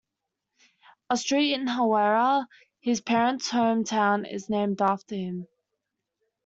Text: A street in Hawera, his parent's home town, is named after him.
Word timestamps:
A 1.11 1.17
street 1.17 1.53
in 1.53 1.67
Hawera, 1.67 2.47
his 2.79 3.01
parent's 3.01 3.51
home 3.51 3.83
town, 3.83 4.25
is 4.25 4.49
named 4.49 4.81
after 4.81 5.13
him. 5.13 5.47